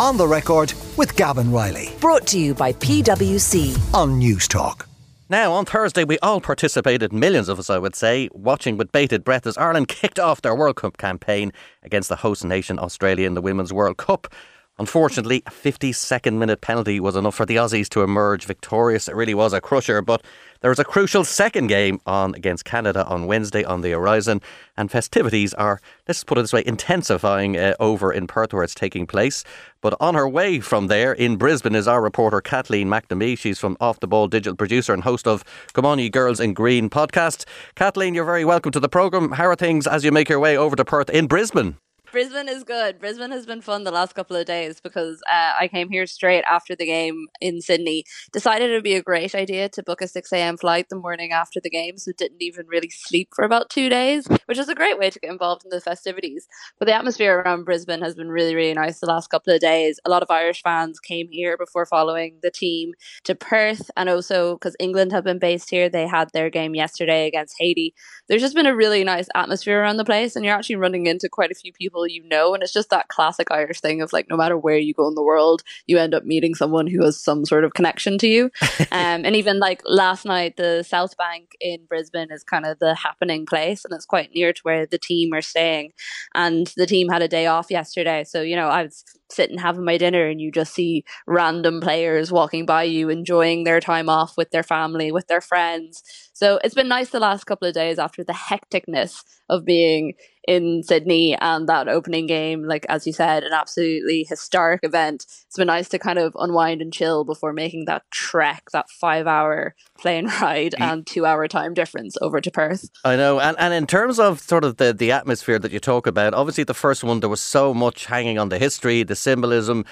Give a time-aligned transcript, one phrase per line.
[0.00, 3.76] On the record with Gavan Reilly Brought to you by PwC.
[3.92, 4.86] on Newstalk.
[5.28, 9.24] Now, on Thursday, we all participated, millions of us, I would say, watching with bated
[9.24, 11.52] breath as Ireland kicked off their World Cup campaign
[11.82, 14.32] against the host nation, Australia, in the Women's World Cup.
[14.80, 19.08] Unfortunately, a 52nd minute penalty was enough for the Aussies to emerge victorious.
[19.08, 20.24] It really was a crusher, but
[20.62, 24.40] there is a crucial second game on against Canada on Wednesday on the horizon,
[24.78, 28.74] and festivities are, let's put it this way, intensifying uh, over in Perth where it's
[28.74, 29.44] taking place.
[29.82, 33.36] But on her way from there in Brisbane is our reporter Kathleen McNamee.
[33.36, 36.54] She's from Off the Ball digital producer and host of Come On You Girls in
[36.54, 37.44] Green podcast.
[37.74, 39.32] Kathleen, you're very welcome to the programme.
[39.32, 41.76] How are things as you make your way over to Perth in Brisbane?
[42.12, 42.98] Brisbane is good.
[42.98, 46.42] Brisbane has been fun the last couple of days because uh, I came here straight
[46.42, 48.02] after the game in Sydney.
[48.32, 50.56] Decided it would be a great idea to book a 6 a.m.
[50.56, 54.26] flight the morning after the game, so didn't even really sleep for about two days,
[54.46, 56.48] which is a great way to get involved in the festivities.
[56.80, 60.00] But the atmosphere around Brisbane has been really, really nice the last couple of days.
[60.04, 64.54] A lot of Irish fans came here before following the team to Perth, and also
[64.54, 67.94] because England have been based here, they had their game yesterday against Haiti.
[68.28, 71.28] There's just been a really nice atmosphere around the place, and you're actually running into
[71.28, 74.26] quite a few people you know, and it's just that classic Irish thing of like
[74.28, 77.20] no matter where you go in the world, you end up meeting someone who has
[77.20, 78.44] some sort of connection to you.
[78.92, 82.94] um, and even like last night, the South Bank in Brisbane is kind of the
[82.94, 85.92] happening place, and it's quite near to where the team are staying.
[86.34, 89.84] And the team had a day off yesterday, so you know I was sitting having
[89.84, 94.36] my dinner, and you just see random players walking by you, enjoying their time off
[94.36, 96.02] with their family, with their friends.
[96.32, 100.14] So it's been nice the last couple of days after the hecticness of being
[100.46, 105.26] in Sydney and that opening game, like as you said, an absolutely historic event.
[105.46, 109.26] It's been nice to kind of unwind and chill before making that trek, that five
[109.26, 112.88] hour plane ride and two hour time difference over to Perth.
[113.04, 116.06] I know, and, and in terms of sort of the, the atmosphere that you talk
[116.06, 119.84] about, obviously the first one there was so much hanging on the history, the symbolism.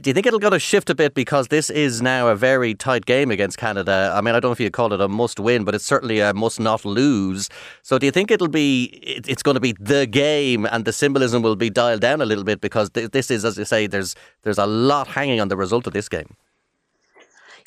[0.00, 2.72] Do you think it'll go to shift a bit because this is now a very
[2.72, 4.10] tight game against Canada?
[4.16, 6.18] I mean, I don't know if you call it a must win, but it's certainly
[6.18, 7.50] a must not lose.
[7.82, 11.42] So do you think it'll be, it's going to be the game and the symbolism
[11.42, 14.56] will be dialed down a little bit because this is, as you say, there's there's
[14.56, 16.36] a lot hanging on the result of this game?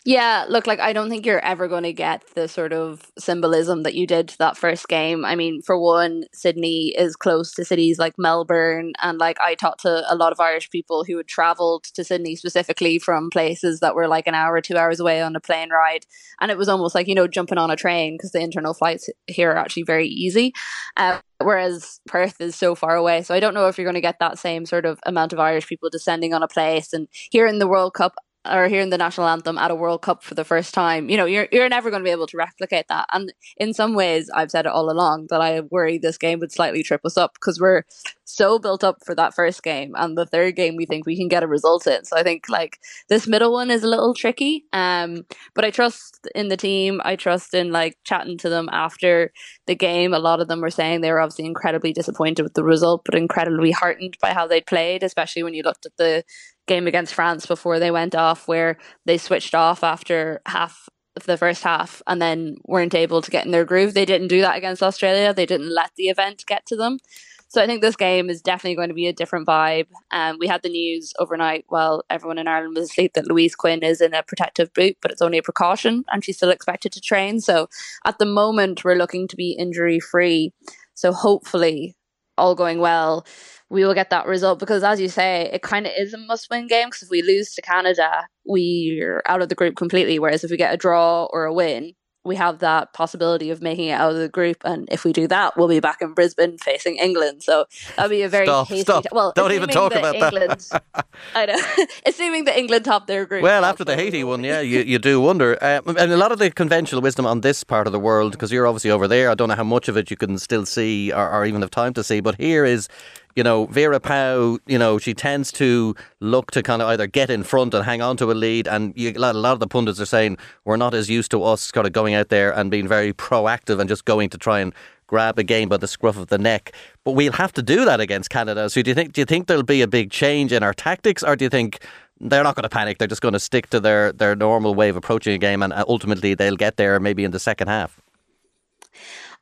[0.08, 3.82] Yeah, look, like I don't think you're ever going to get the sort of symbolism
[3.82, 5.26] that you did to that first game.
[5.26, 9.82] I mean, for one, Sydney is close to cities like Melbourne, and like I talked
[9.82, 13.96] to a lot of Irish people who had travelled to Sydney specifically from places that
[13.96, 16.06] were like an hour, or two hours away on a plane ride,
[16.40, 19.10] and it was almost like you know jumping on a train because the internal flights
[19.26, 20.54] here are actually very easy.
[20.98, 24.02] Uh, whereas Perth is so far away, so I don't know if you're going to
[24.02, 27.48] get that same sort of amount of Irish people descending on a place and here
[27.48, 28.14] in the World Cup
[28.50, 31.26] or hearing the national anthem at a World Cup for the first time, you know,
[31.26, 33.08] you're you're never going to be able to replicate that.
[33.14, 36.52] And in some ways, I've said it all along that I worry this game would
[36.52, 37.84] slightly trip us up because we're
[38.26, 41.28] so built up for that first game, and the third game we think we can
[41.28, 42.04] get a result in.
[42.06, 42.80] So I think like
[43.10, 44.66] this middle one is a little tricky.
[44.74, 47.02] Um, but I trust in the team.
[47.04, 49.32] I trust in like chatting to them after
[49.68, 50.14] the game.
[50.14, 53.16] A lot of them were saying they were obviously incredibly disappointed with the result, but
[53.16, 56.24] incredibly heartened by how they'd played, especially when you looked at the
[56.68, 61.38] game against France before they went off, where they switched off after half of the
[61.38, 63.94] first half and then weren't able to get in their groove.
[63.94, 65.34] They didn't do that against Australia.
[65.34, 67.00] They didn't let the event get to them.
[67.48, 69.88] So I think this game is definitely going to be a different vibe.
[70.12, 73.82] Um, we had the news overnight while everyone in Ireland was asleep that Louise Quinn
[73.82, 77.00] is in a protective boot, but it's only a precaution and she's still expected to
[77.00, 77.40] train.
[77.40, 77.70] So
[78.04, 80.54] at the moment, we're looking to be injury free.
[80.96, 81.96] So hopefully,
[82.38, 83.26] all going well,
[83.70, 86.50] we will get that result because, as you say, it kind of is a must
[86.50, 90.20] win game because if we lose to Canada, we're out of the group completely.
[90.20, 91.94] Whereas if we get a draw or a win,
[92.26, 94.58] we have that possibility of making it out of the group.
[94.66, 97.44] And if we do that, we'll be back in Brisbane facing England.
[97.44, 97.66] So
[97.96, 98.82] that'll be a very Stop, tasty.
[98.82, 99.06] stop.
[99.12, 100.34] well, Don't even talk about that.
[100.34, 100.68] England,
[101.36, 101.86] I know.
[102.06, 103.44] assuming that England top their group.
[103.44, 105.58] Well, after the Haiti one, yeah, you, you do wonder.
[105.62, 108.52] Um, and a lot of the conventional wisdom on this part of the world, because
[108.52, 111.12] you're obviously over there, I don't know how much of it you can still see
[111.14, 112.88] or, or even have time to see, but here is,
[113.36, 117.30] you know, Vera Pauw, you know, she tends to look to kind of either get
[117.30, 118.68] in front and hang on to a lead.
[118.68, 121.70] And you, a lot of the pundits are saying we're not as used to us
[121.70, 124.74] kind of going out there and being very proactive and just going to try and
[125.08, 126.72] grab a game by the scruff of the neck.
[127.04, 128.70] But we'll have to do that against Canada.
[128.70, 131.22] So do you think do you think there'll be a big change in our tactics,
[131.22, 131.80] or do you think
[132.22, 132.98] they're not going to panic?
[132.98, 135.74] They're just going to stick to their their normal way of approaching a game, and
[135.74, 138.02] uh, ultimately they'll get there maybe in the second half.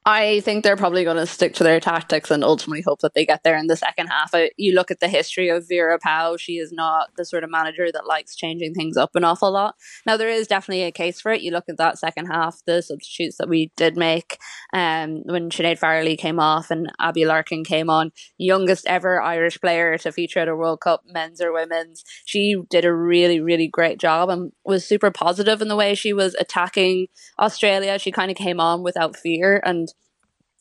[0.06, 3.26] I think they're probably going to stick to their tactics and ultimately hope that they
[3.26, 4.34] get there in the second half.
[4.58, 7.90] You look at the history of Vera Pauw, she is not the sort of manager
[7.90, 9.76] that likes changing things up an awful lot.
[10.06, 11.42] Now, there is definitely a case for it.
[11.42, 14.40] You look at that second half, the substitutes that we did make
[14.74, 19.98] um, when Sinead Farrelly came off and Abbie Larkin came on, youngest ever Irish player
[20.00, 22.04] to feature at a World Cup, men's or women's.
[22.26, 26.12] She did a really, really great job and was super positive in the way she
[26.12, 27.08] was attacking
[27.40, 27.98] Australia.
[27.98, 29.93] She kind of came on without fear and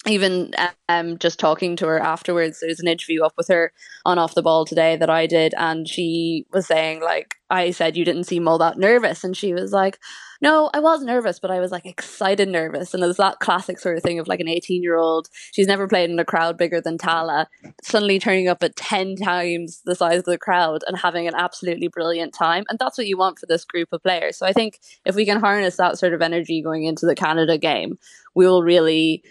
[0.06, 0.52] even
[0.88, 3.72] um, just talking to her afterwards, there's an interview up with her
[4.04, 7.98] on Off the Ball today that I did, and she was saying, like, I said,
[7.98, 9.24] you didn't seem all that nervous.
[9.24, 9.98] And she was like,
[10.40, 12.94] no, I was nervous, but I was like excited nervous.
[12.94, 15.66] And it was that classic sort of thing of like an 18 year old, she's
[15.66, 17.46] never played in a crowd bigger than Tallaght,
[17.82, 21.88] suddenly turning up at 10 times the size of the crowd and having an absolutely
[21.88, 22.64] brilliant time.
[22.70, 24.38] And that's what you want for this group of players.
[24.38, 27.58] So I think if we can harness that sort of energy going into the Canada
[27.58, 27.98] game,
[28.34, 29.22] we will really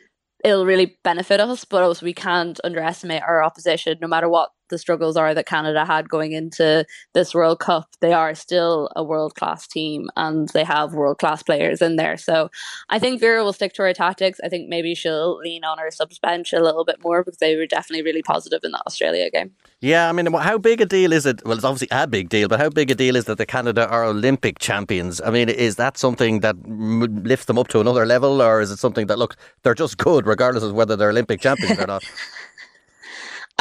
[0.43, 4.79] it'll really benefit us, but also we can't underestimate our opposition, no matter what the
[4.79, 6.83] struggles are that Canada had going into
[7.13, 11.43] this World Cup, they are still a world class team and they have world class
[11.43, 12.17] players in there.
[12.17, 12.49] So
[12.89, 14.39] I think Vera will stick to her tactics.
[14.43, 17.55] I think maybe she'll lean on her subs bench a little bit more because they
[17.55, 19.51] were definitely really positive in that Australia game.
[19.81, 21.43] Yeah, I mean, how big a deal is it?
[21.45, 23.87] Well, it's obviously a big deal, but how big a deal is that the Canada
[23.87, 25.19] are Olympic champions?
[25.21, 28.77] I mean, is that something that lifts them up to another level, or is it
[28.77, 32.03] something that look they're just good regardless of whether they're Olympic champions or not?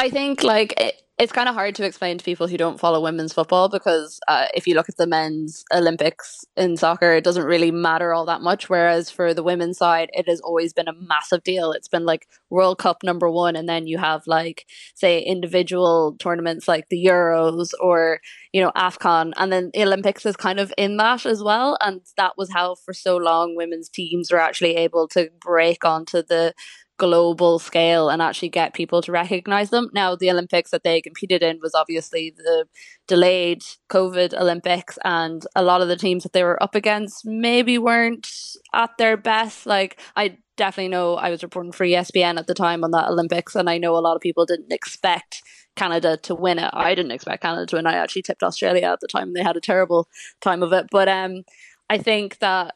[0.01, 3.03] I think like it, it's kind of hard to explain to people who don't follow
[3.03, 7.45] women's football because uh, if you look at the men's Olympics in soccer, it doesn't
[7.45, 8.71] really matter all that much.
[8.71, 11.73] Whereas for the women's side, it has always been a massive deal.
[11.73, 14.65] It's been like World Cup number one, and then you have like
[14.95, 18.21] say individual tournaments like the Euros or
[18.55, 21.77] you know AFCON, and then the Olympics is kind of in that as well.
[21.83, 26.23] And that was how for so long women's teams were actually able to break onto
[26.23, 26.55] the
[27.01, 29.89] global scale and actually get people to recognize them.
[29.95, 32.67] Now, the Olympics that they competed in was obviously the
[33.09, 37.79] delayed COVID Olympics, and a lot of the teams that they were up against maybe
[37.79, 38.29] weren't
[38.75, 39.65] at their best.
[39.65, 43.57] Like, I definitely know I was reporting for ESPN at the time on that Olympics,
[43.57, 45.43] and I know a lot of people didn't expect
[45.77, 46.71] Canada to win it.
[46.75, 47.87] I didn't expect Canada to win.
[47.87, 49.29] I actually tipped Australia at the time.
[49.29, 50.09] And they had a terrible
[50.43, 50.89] time of it.
[50.91, 51.45] But um,
[51.89, 52.75] I think that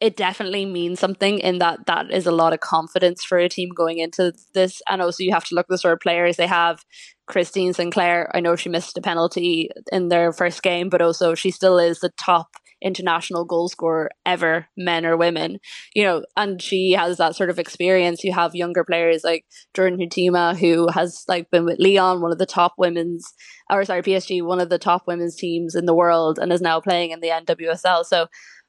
[0.00, 3.70] it definitely means something in that that is a lot of confidence for a team
[3.74, 4.82] going into this.
[4.88, 6.84] And also, you have to look at the sort of players they have.
[7.26, 11.50] Christine Sinclair, I know she missed a penalty in their first game, but also she
[11.50, 12.48] still is the top
[12.84, 15.58] international goal scorer ever, men or women.
[15.94, 18.22] You know, and she has that sort of experience.
[18.22, 22.38] You have younger players like Jordyn Huitema, who has like been with Lyon, one of
[22.38, 23.32] the top women's,
[23.70, 26.80] or sorry, PSG, one of the top women's teams in the world, and is now
[26.80, 28.04] playing in the NWSL.
[28.04, 28.26] So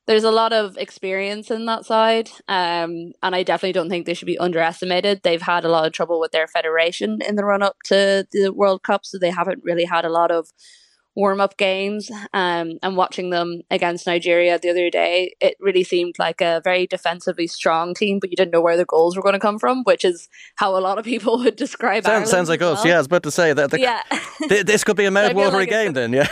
[0.07, 4.13] there's a lot of experience in that side, um, and I definitely don't think they
[4.13, 5.22] should be underestimated.
[5.24, 8.50] They've had a lot of trouble with their federation in the run up to the
[8.54, 10.50] World Cup, so they haven't really had a lot of
[11.15, 16.19] warm up games um, and watching them against Nigeria the other day, it really seemed
[16.19, 19.33] like a very defensively strong team, but you didn't know where the goals were going
[19.33, 22.62] to come from, which is how a lot of people would describe Sounds, sounds like
[22.62, 22.95] us, yeah.
[22.95, 23.71] I was about to say that.
[23.71, 24.01] The, yeah.
[24.63, 26.27] this could be a mouth-watery like game then, yeah.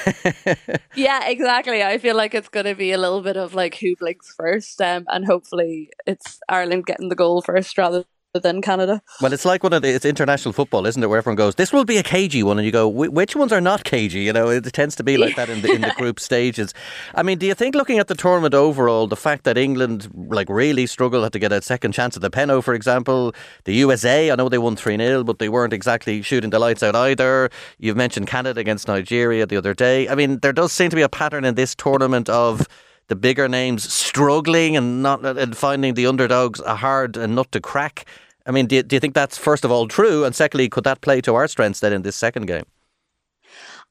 [0.95, 1.81] yeah, exactly.
[1.81, 4.81] I feel like it's going to be a little bit of like who blinks first,
[4.81, 8.05] um, and hopefully it's Ireland getting the goal first rather
[8.39, 8.99] than Canada.
[9.21, 11.05] Well, it's like one of the, it's international football, isn't it?
[11.07, 13.61] Where everyone goes, this will be a cagey one, and you go, which ones are
[13.61, 14.21] not cagey?
[14.21, 16.73] You know, it tends to be like that in the in the group stages.
[17.13, 20.49] I mean, do you think looking at the tournament overall, the fact that England like
[20.49, 23.35] really struggled, had to get a second chance at the Peno, for example,
[23.65, 26.81] the USA, I know they won three 0 but they weren't exactly shooting the lights
[26.81, 27.51] out either.
[27.77, 30.09] You've mentioned Canada against Nigeria the other day.
[30.09, 32.67] I mean, there does seem to be a pattern in this tournament of
[33.07, 38.05] the bigger names struggling and not and finding the underdogs a hard nut to crack.
[38.45, 40.83] I mean, do you, do you think that's first of all true, and secondly, could
[40.83, 42.65] that play to our strengths then in this second game?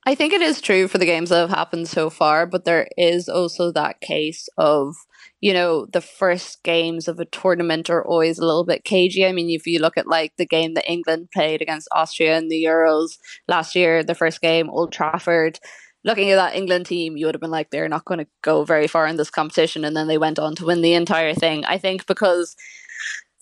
[0.04, 2.88] I think it is true for the games that have happened so far, but there
[2.98, 4.96] is also that case of,
[5.40, 9.24] you know, the first games of a tournament are always a little bit cagey.
[9.24, 12.48] I mean, if you look at like the game that England played against Austria in
[12.48, 13.16] the Euros
[13.46, 15.60] last year, the first game, Old Trafford,
[16.04, 18.64] looking at that England team, you would have been like, they're not going to go
[18.64, 19.84] very far in this competition.
[19.84, 21.64] And then they went on to win the entire thing.
[21.64, 22.56] I think because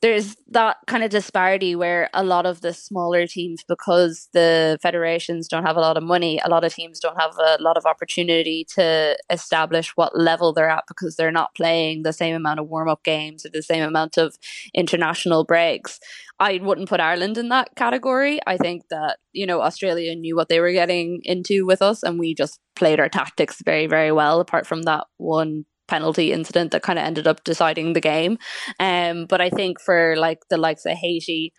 [0.02, 5.46] there's that kind of disparity where a lot of the smaller teams, because the federations
[5.46, 7.84] don't have a lot of money, a lot of teams don't have a lot of
[7.84, 12.68] opportunity to establish what level they're at because they're not playing the same amount of
[12.68, 14.38] warm up games or the same amount of
[14.74, 16.00] international breaks.
[16.38, 18.40] I wouldn't put Ireland in that category.
[18.46, 22.18] I think that, you know, Australia knew what they were getting into with us and
[22.18, 26.82] we just played our tactics very, very well, apart from that one penalty incident that
[26.82, 28.38] kind of ended up deciding the game.
[28.78, 31.52] Um, but I think for like the likes of Haiti,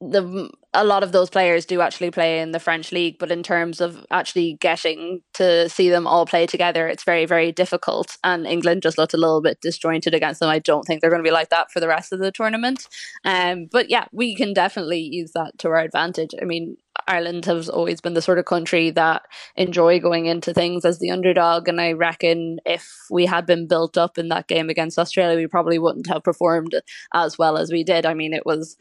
[0.00, 3.44] the a lot of those players do actually play in the French league, but in
[3.44, 8.16] terms of actually getting to see them all play together, it's very very difficult.
[8.24, 10.50] And England just looked a little bit disjointed against them.
[10.50, 12.88] I don't think they're going to be like that for the rest of the tournament.
[13.24, 16.34] Um, but yeah, we can definitely use that to our advantage.
[16.40, 19.22] I mean, Ireland has always been the sort of country that
[19.56, 21.68] enjoy going into things as the underdog.
[21.68, 25.46] And I reckon if we had been built up in that game against Australia, we
[25.46, 26.74] probably wouldn't have performed
[27.12, 28.06] as well as we did.
[28.06, 28.76] I mean, it was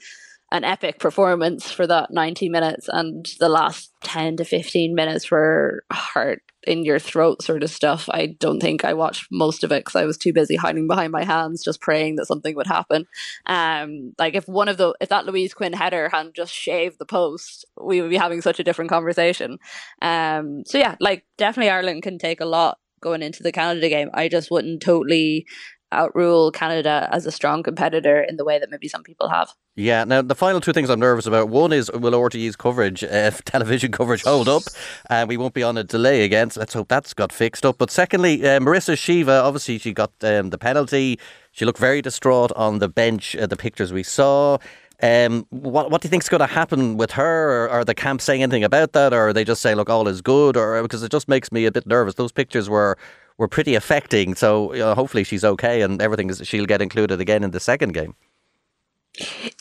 [0.53, 5.83] an epic performance for that 90 minutes and the last 10 to 15 minutes were
[5.91, 8.07] heart in your throat sort of stuff.
[8.09, 11.11] I don't think i watched most of it because i was too busy hiding behind
[11.11, 13.07] my hands just praying that something would happen.
[13.47, 17.05] Um like if one of the if that louise quinn header hadn't just shaved the
[17.05, 19.57] post we would be having such a different conversation.
[20.03, 24.09] Um so yeah like definitely ireland can take a lot going into the canada game.
[24.13, 25.47] I just wouldn't totally
[25.93, 29.53] outrule Canada as a strong competitor in the way that maybe some people have.
[29.75, 30.03] Yeah.
[30.03, 31.49] Now, the final two things I'm nervous about.
[31.49, 34.63] One is will RTÉ's coverage, uh, television coverage, hold up,
[35.09, 36.49] and uh, we won't be on a delay again.
[36.49, 37.77] So let's hope that's got fixed up.
[37.77, 41.19] But secondly, uh, Marissa Sheva, obviously she got um, the penalty.
[41.51, 43.35] She looked very distraught on the bench.
[43.35, 44.57] Uh, the pictures we saw.
[45.01, 47.65] Um, what what do you think is going to happen with her?
[47.65, 50.07] Or are the camps saying anything about that, or are they just saying, "Look, all
[50.07, 50.55] is good"?
[50.55, 52.13] Or because it just makes me a bit nervous.
[52.15, 52.97] Those pictures were
[53.37, 54.35] were pretty affecting.
[54.35, 57.59] So you know, hopefully she's okay and everything is she'll get included again in the
[57.59, 58.15] second game.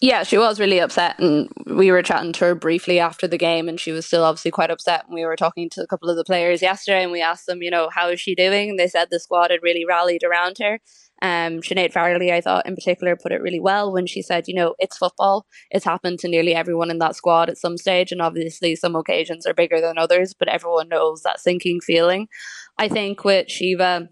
[0.00, 3.68] Yeah, she was really upset, and we were chatting to her briefly after the game,
[3.68, 5.04] and she was still obviously quite upset.
[5.04, 7.62] And we were talking to a couple of the players yesterday, and we asked them,
[7.62, 8.76] you know, how is she doing?
[8.76, 10.80] They said the squad had really rallied around her.
[11.22, 14.54] Um, Sinead Farrelly, I thought in particular, put it really well when she said, you
[14.54, 15.46] know, it's football.
[15.70, 19.46] It's happened to nearly everyone in that squad at some stage, and obviously some occasions
[19.46, 22.26] are bigger than others, but everyone knows that sinking feeling.
[22.76, 24.08] I think with Sheva,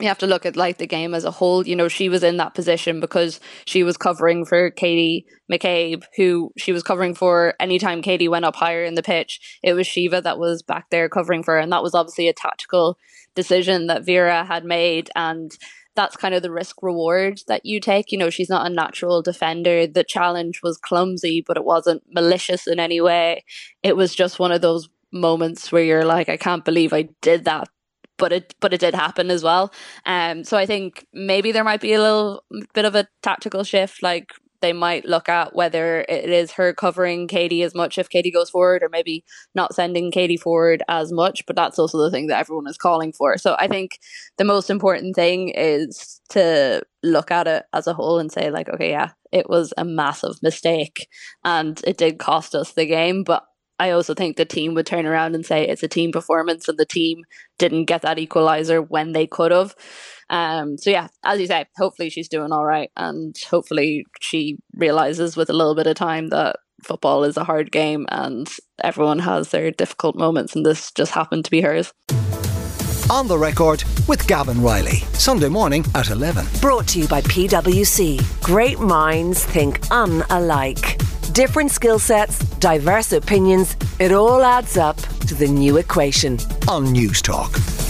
[0.00, 1.66] you have to look at like the game as a whole.
[1.66, 6.50] You know, she was in that position because she was covering for Katie McCabe, who
[6.58, 9.58] she was covering for anytime Katie went up higher in the pitch.
[9.62, 12.34] It was Sheva that was back there covering for her, and that was obviously a
[12.34, 12.98] tactical
[13.34, 15.10] decision that Vera had made.
[15.14, 15.52] And
[15.96, 18.12] that's kind of the risk reward that you take.
[18.12, 19.86] You know, she's not a natural defender.
[19.86, 23.44] The challenge was clumsy, but it wasn't malicious in any way.
[23.82, 27.44] It was just one of those moments where you're like, I can't believe I did
[27.44, 27.68] that
[28.16, 29.72] but it but it did happen as well.
[30.06, 34.02] Um, so I think maybe there might be a little bit of a tactical shift,
[34.02, 34.32] like
[34.64, 38.48] they might look at whether it is her covering Katie as much if Katie goes
[38.48, 39.22] forward, or maybe
[39.54, 41.44] not sending Katie forward as much.
[41.46, 43.36] But that's also the thing that everyone is calling for.
[43.36, 43.98] So I think
[44.38, 48.70] the most important thing is to look at it as a whole and say, like,
[48.70, 51.08] okay, yeah, it was a massive mistake
[51.44, 53.44] and it did cost us the game, but
[53.78, 56.78] I also think the team would turn around and say it's a team performance and
[56.78, 57.24] the team
[57.58, 59.74] didn't get that equalizer when they could have.
[60.30, 65.36] Um, so yeah, as you say, hopefully she's doing all right and hopefully she realizes
[65.36, 68.48] with a little bit of time that football is a hard game and
[68.82, 71.92] everyone has their difficult moments and this just happened to be hers.
[73.10, 76.46] On the record with Gavan Reilly, Sunday morning at 11.
[76.60, 78.42] Brought to you by PwC.
[78.42, 81.13] Great minds think unalike.
[81.32, 86.34] Different skill sets, diverse opinions, it all adds up to the new equation.
[86.68, 87.83] On Newstalk.